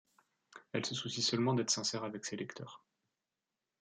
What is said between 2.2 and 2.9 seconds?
ses lecteurs.